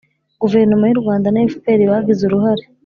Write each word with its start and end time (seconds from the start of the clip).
guverinoma 0.41 0.85
y'u 0.87 1.01
rwanda 1.01 1.27
na 1.31 1.39
fpr 1.51 1.79
bagize 1.91 2.21
uruhare 2.25 2.63